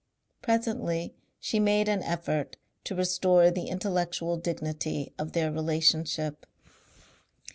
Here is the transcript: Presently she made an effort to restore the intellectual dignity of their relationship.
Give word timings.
Presently 0.41 1.13
she 1.39 1.59
made 1.59 1.87
an 1.87 2.01
effort 2.01 2.57
to 2.85 2.95
restore 2.95 3.51
the 3.51 3.67
intellectual 3.67 4.35
dignity 4.35 5.13
of 5.19 5.33
their 5.33 5.51
relationship. 5.51 6.47